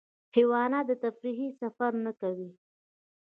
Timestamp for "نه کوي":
2.05-2.49